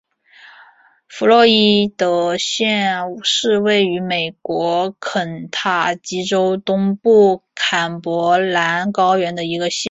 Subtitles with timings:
[1.07, 9.79] 弗洛伊德县是位于美国肯塔基州东部坎伯兰高原的一个县。